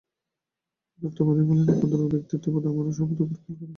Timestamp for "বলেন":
1.49-1.65